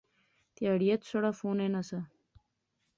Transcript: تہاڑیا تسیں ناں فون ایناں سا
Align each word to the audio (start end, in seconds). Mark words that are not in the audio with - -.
تہاڑیا 0.55 0.95
تسیں 0.99 1.21
ناں 1.23 1.35
فون 1.39 1.57
ایناں 1.63 1.83
سا 1.89 1.99